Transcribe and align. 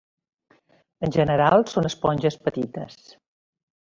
En 1.07 1.13
general, 1.17 1.65
són 1.75 1.91
esponges 1.93 2.39
petites. 2.49 2.99